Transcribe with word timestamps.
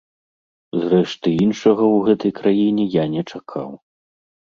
Зрэшты, 0.81 1.27
іншага 1.45 1.75
ў 1.75 1.97
гэтай 2.09 2.35
краіне 2.43 2.83
я 3.01 3.09
не 3.15 3.21
чакаў. 3.31 3.69